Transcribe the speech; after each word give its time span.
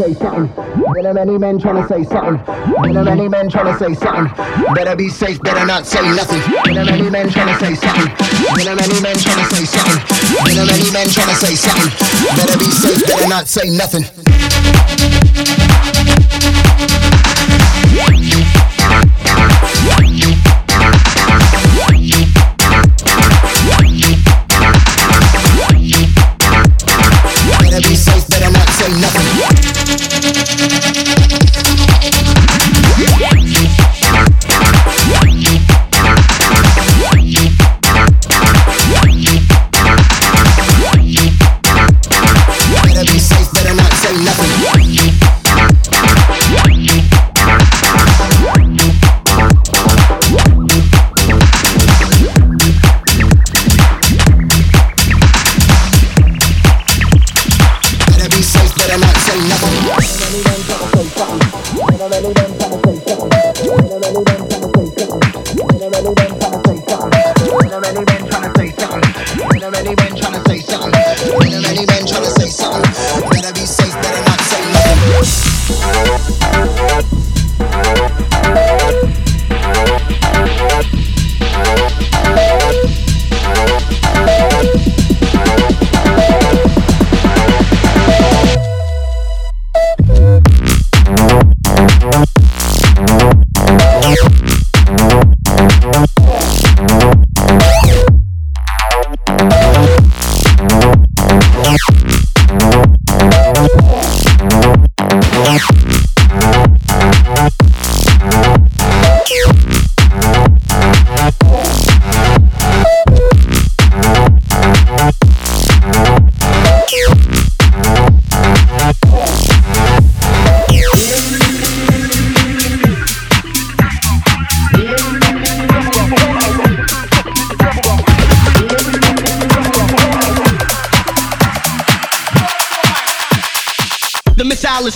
say 0.00 0.14
something. 0.14 0.50
A 1.04 1.12
many 1.14 1.38
men 1.38 1.58
say 1.60 2.04
something. 2.04 2.40
A 2.96 3.04
many 3.04 3.28
men 3.28 3.50
say 3.50 3.94
something. 3.94 4.74
Better 4.74 4.96
be 4.96 5.08
safe, 5.08 5.40
better 5.42 5.66
not 5.66 5.86
say 5.86 6.02
nothing. 6.14 6.40
Many 6.74 7.10
men 7.10 7.30
say 7.30 7.74
something. 7.74 8.12
Many 8.56 9.00
men 9.00 9.16
say 9.16 9.64
something. 9.64 10.00
Many 10.44 10.90
men 10.92 11.08
say 11.08 11.54
something. 11.54 11.90
Better 12.36 12.58
be 12.58 12.70
safe, 12.70 13.06
better 13.06 13.28
not 13.28 13.46
say 13.48 13.70
nothing. 13.70 14.04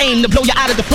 Aim 0.00 0.22
to 0.22 0.28
blow 0.28 0.42
you 0.42 0.52
out 0.56 0.70
of 0.70 0.76
the 0.76 0.87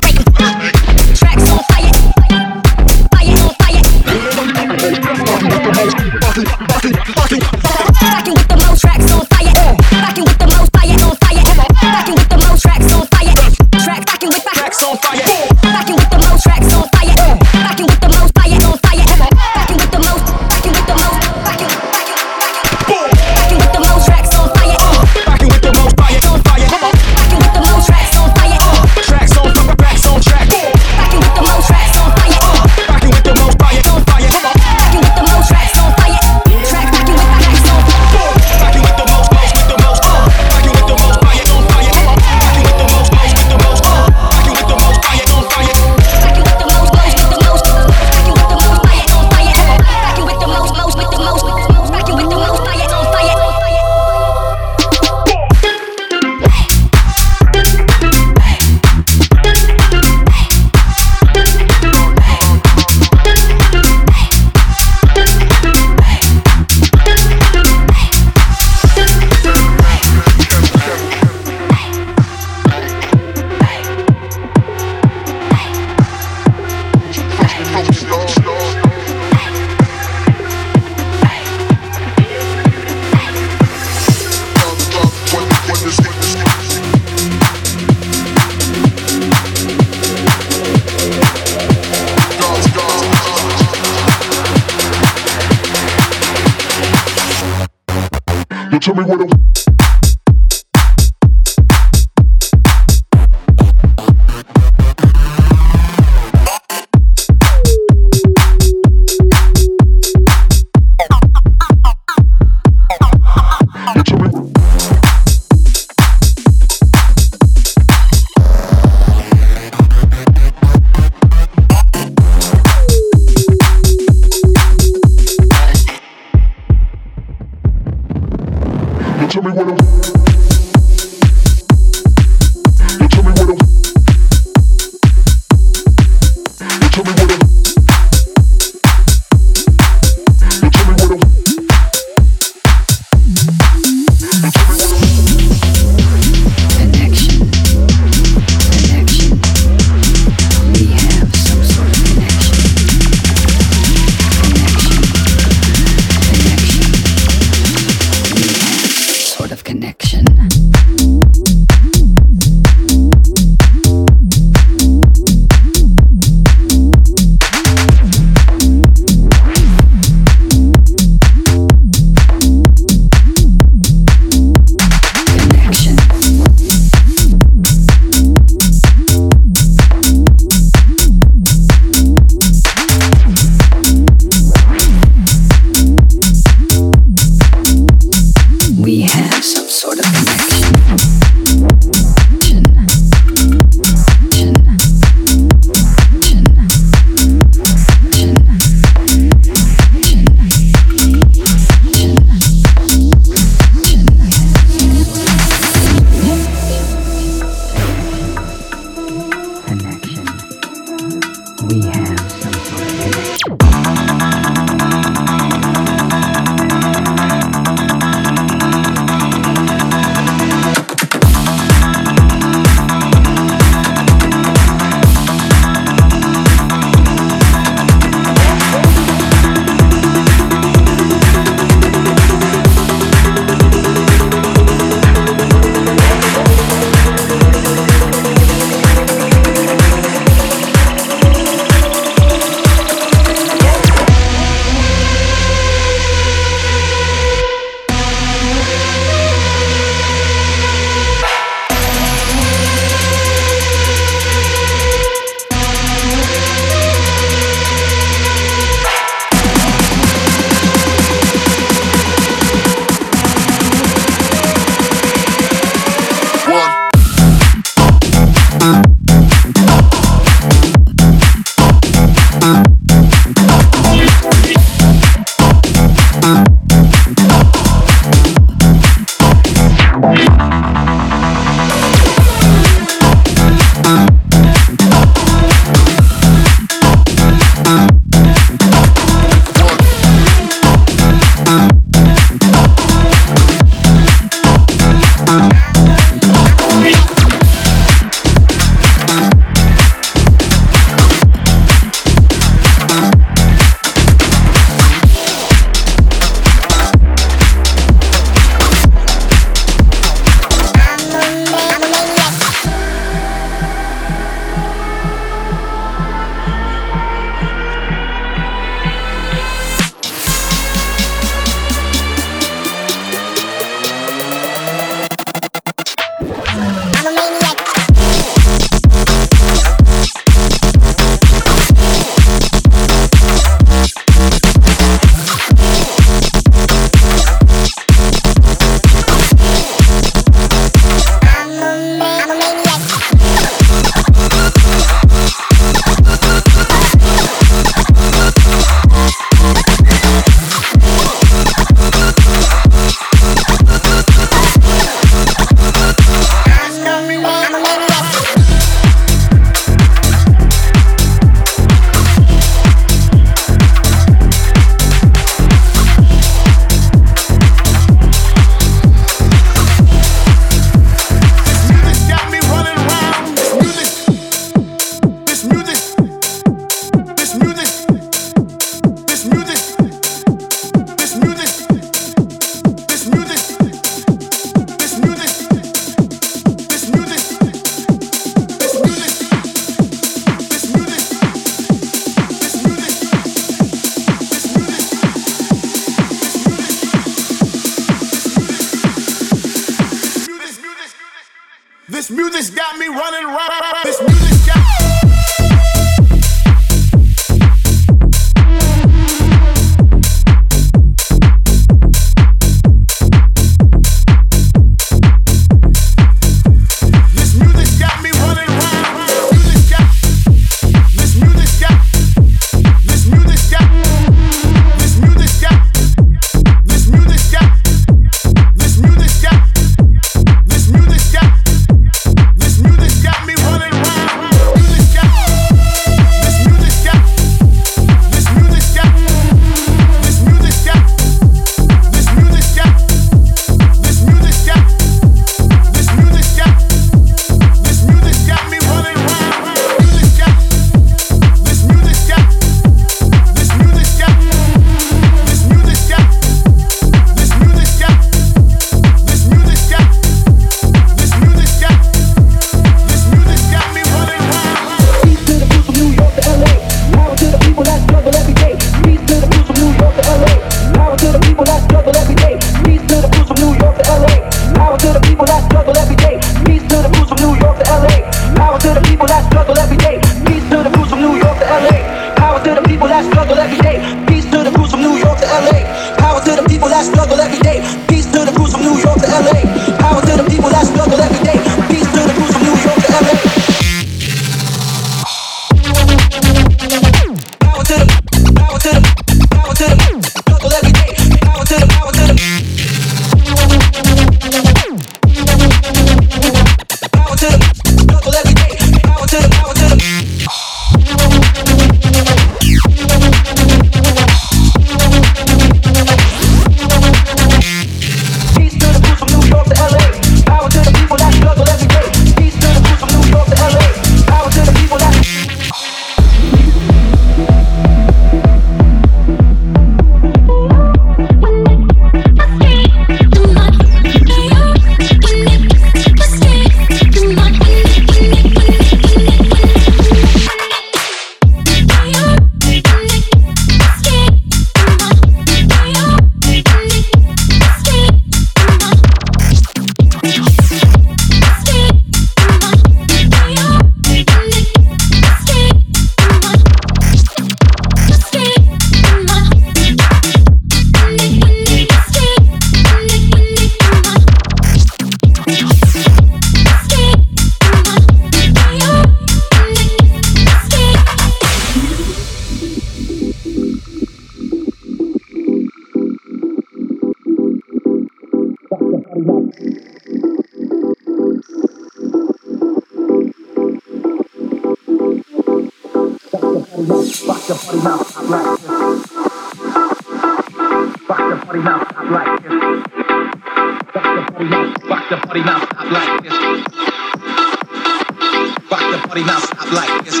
party 598.98 599.06
now, 599.06 599.18
stop 599.20 599.52
like 599.52 599.84
this. 599.84 600.00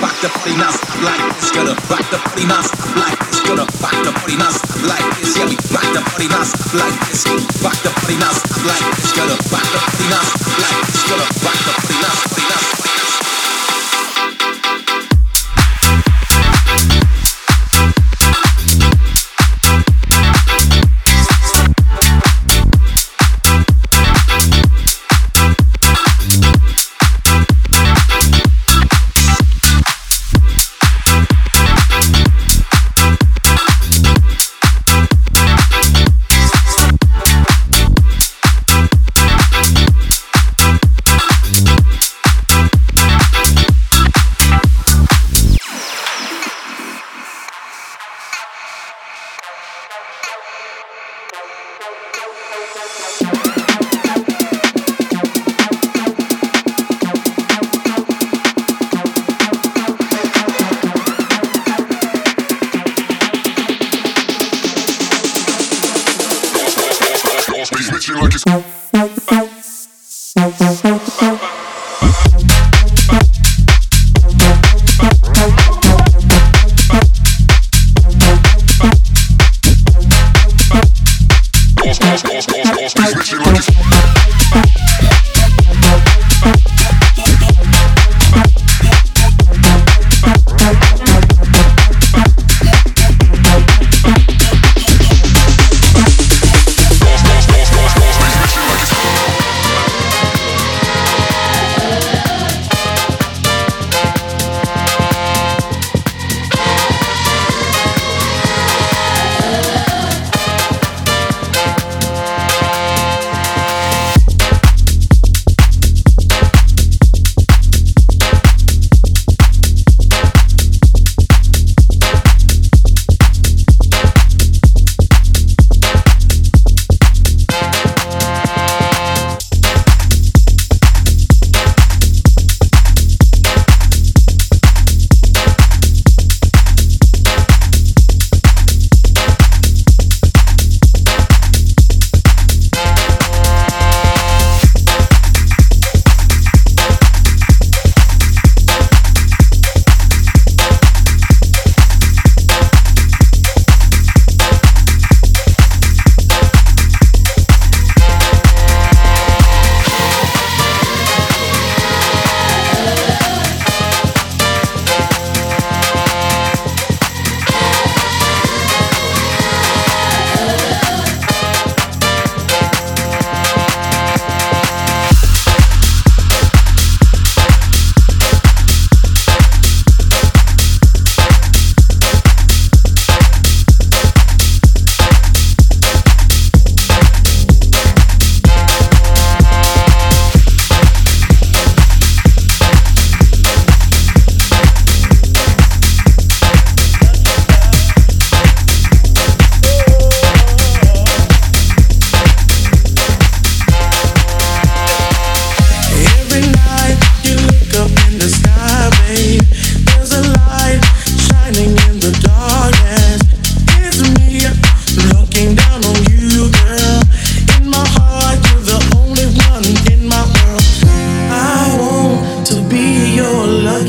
Rock 0.00 0.16
the 0.20 0.28
party 0.28 0.56
now, 0.56 0.70
stop 0.70 1.02
like 1.02 1.22
this. 1.36 1.50
Gonna 1.52 1.74
rock 1.88 2.04
the 2.10 2.18
party 2.18 2.44
now, 2.44 2.62
stop 2.62 2.96
like 2.96 3.18
this. 3.18 3.40
Gonna 3.42 3.64
rock 3.80 3.96
the 4.04 4.12
party 4.12 4.36
now, 4.36 4.50
stop 4.50 4.82
like 4.84 5.20
this. 5.20 5.36
Yeah, 5.36 5.46
we 5.46 5.56
rock 5.72 5.88
the 5.94 6.02
party 6.04 6.28
now, 6.28 6.42
stop 6.44 6.74
like 6.74 6.98
this. 7.08 7.24
Rock 7.64 7.76
the 7.82 7.90
party 7.90 8.16
now, 8.18 8.32
stop 8.32 8.64
like 8.68 8.84
this. 8.96 9.12
Gonna 9.16 9.36
rock 9.48 9.66
the 9.72 9.78
party 9.80 10.06
now, 10.12 10.22
stop 10.28 10.58
like 10.60 10.80
this. 10.86 11.02
Gonna 11.08 11.24
rock 11.44 11.58
the 11.64 11.72
party 11.72 11.87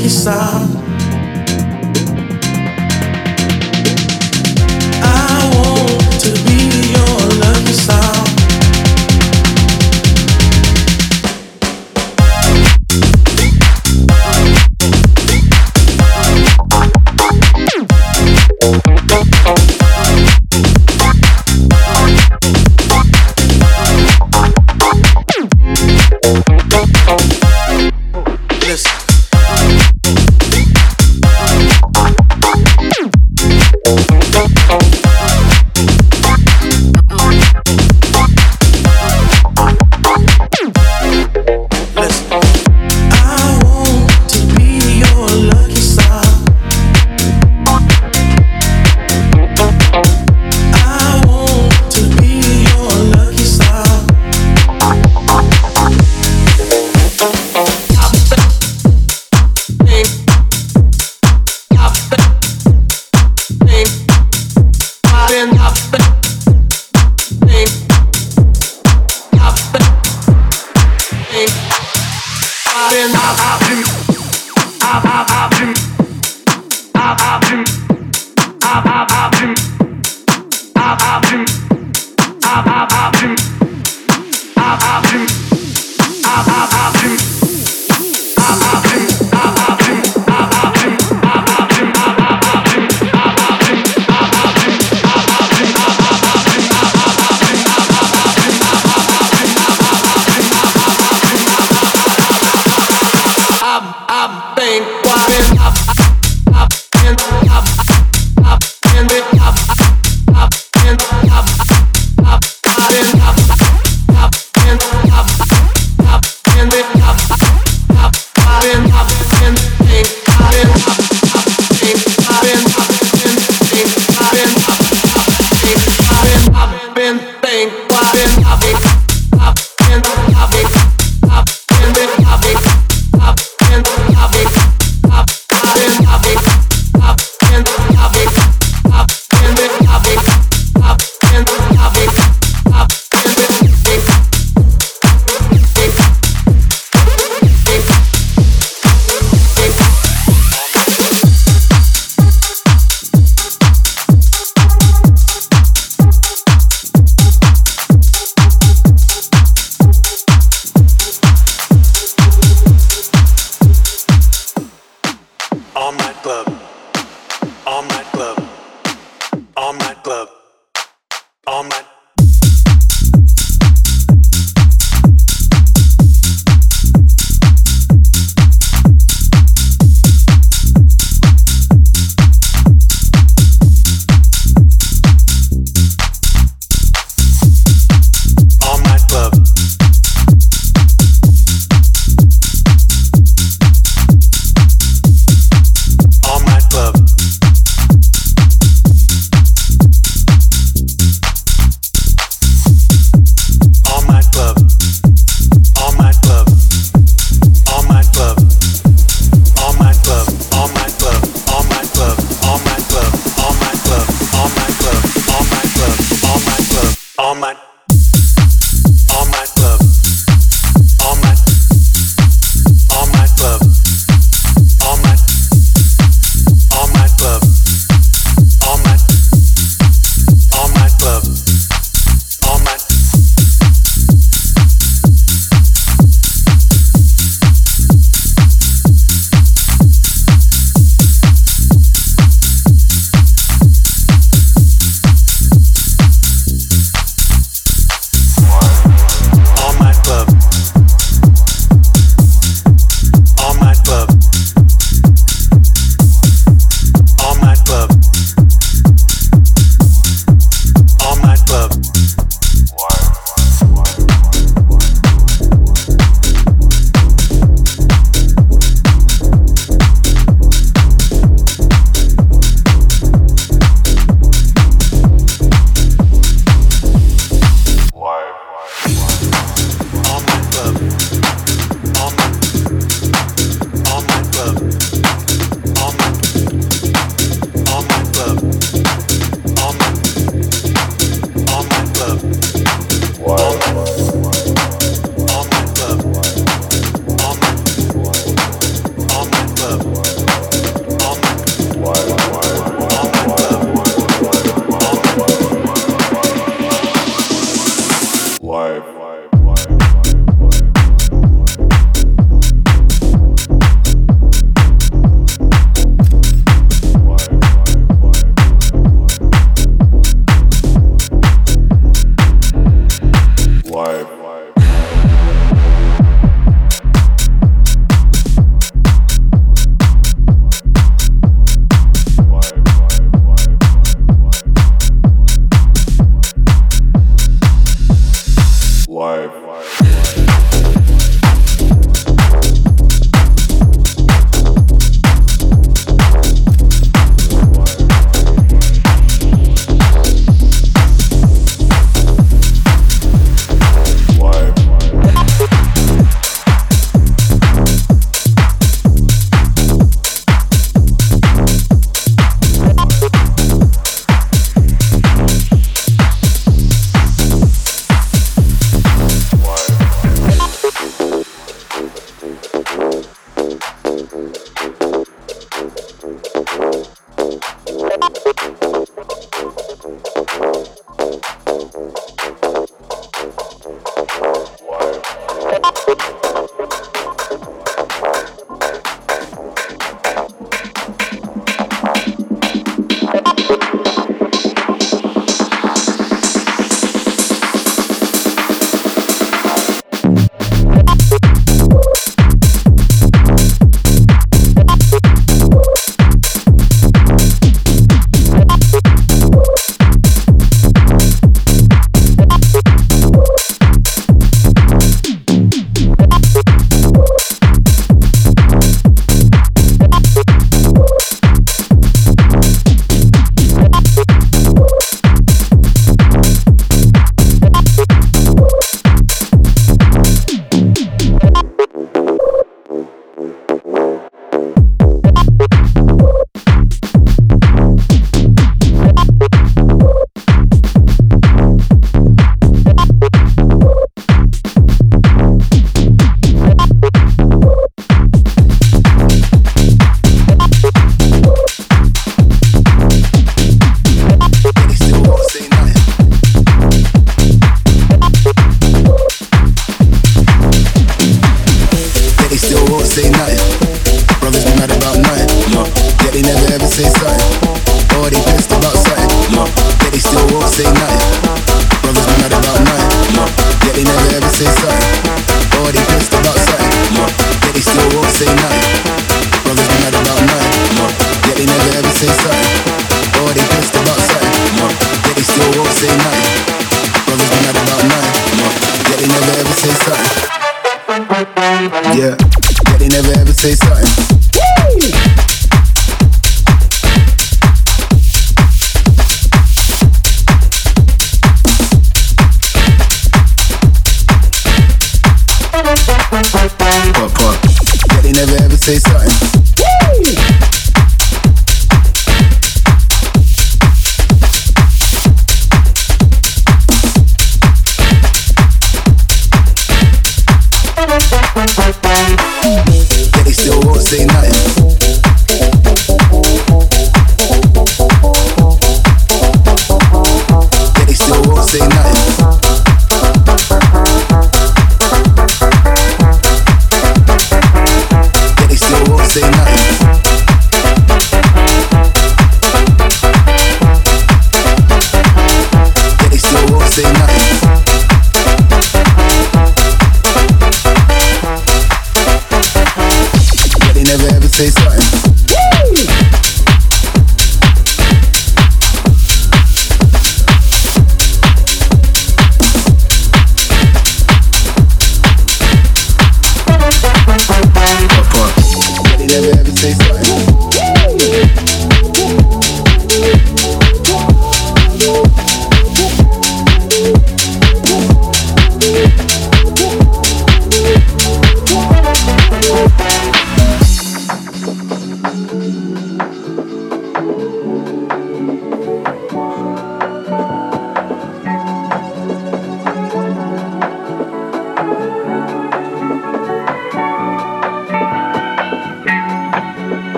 que 0.00 0.08
sabe 0.08 0.89